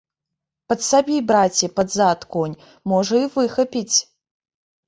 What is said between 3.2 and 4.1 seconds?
і выхапіць.